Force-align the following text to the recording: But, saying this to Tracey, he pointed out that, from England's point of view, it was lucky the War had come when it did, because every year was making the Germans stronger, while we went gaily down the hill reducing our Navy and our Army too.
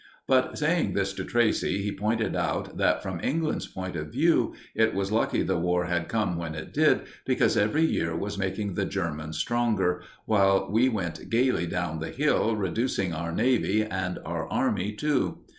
But, 0.27 0.57
saying 0.57 0.93
this 0.95 1.13
to 1.13 1.23
Tracey, 1.23 1.83
he 1.83 1.91
pointed 1.91 2.35
out 2.35 2.79
that, 2.79 3.03
from 3.03 3.19
England's 3.21 3.67
point 3.67 3.95
of 3.95 4.07
view, 4.07 4.55
it 4.73 4.95
was 4.95 5.11
lucky 5.11 5.43
the 5.43 5.59
War 5.59 5.85
had 5.85 6.07
come 6.07 6.37
when 6.37 6.55
it 6.55 6.73
did, 6.73 7.01
because 7.23 7.55
every 7.55 7.85
year 7.85 8.15
was 8.15 8.35
making 8.35 8.73
the 8.73 8.85
Germans 8.85 9.37
stronger, 9.37 10.01
while 10.25 10.67
we 10.71 10.89
went 10.89 11.29
gaily 11.29 11.67
down 11.67 11.99
the 11.99 12.09
hill 12.09 12.55
reducing 12.55 13.13
our 13.13 13.31
Navy 13.31 13.83
and 13.83 14.17
our 14.25 14.47
Army 14.49 14.91
too. 14.93 15.43